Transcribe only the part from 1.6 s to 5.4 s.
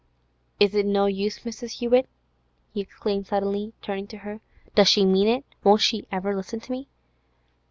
Hewett?' he exclaimed suddenly, turning to her. 'Does she mean